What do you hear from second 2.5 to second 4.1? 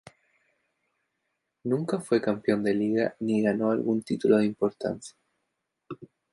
de liga ni ganó algún